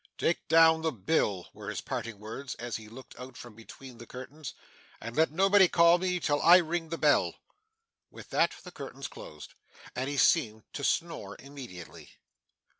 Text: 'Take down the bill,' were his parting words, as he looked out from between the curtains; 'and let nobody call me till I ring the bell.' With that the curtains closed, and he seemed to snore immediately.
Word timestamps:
'Take 0.17 0.47
down 0.47 0.81
the 0.81 0.91
bill,' 0.91 1.47
were 1.53 1.69
his 1.69 1.79
parting 1.79 2.17
words, 2.17 2.55
as 2.55 2.77
he 2.77 2.87
looked 2.89 3.15
out 3.19 3.37
from 3.37 3.53
between 3.53 3.99
the 3.99 4.07
curtains; 4.07 4.55
'and 4.99 5.15
let 5.15 5.29
nobody 5.29 5.67
call 5.67 5.99
me 5.99 6.19
till 6.19 6.41
I 6.41 6.57
ring 6.57 6.89
the 6.89 6.97
bell.' 6.97 7.35
With 8.09 8.31
that 8.31 8.55
the 8.63 8.71
curtains 8.71 9.07
closed, 9.07 9.53
and 9.95 10.09
he 10.09 10.17
seemed 10.17 10.63
to 10.73 10.83
snore 10.83 11.35
immediately. 11.37 12.13